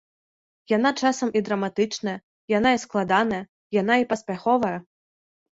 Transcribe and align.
Яна 0.71 0.91
часам 1.01 1.29
і 1.41 1.43
драматычная, 1.49 2.17
яна 2.57 2.69
і 2.79 2.81
складаная, 2.87 3.43
яна 3.81 3.93
і 4.05 4.09
паспяховая. 4.15 4.77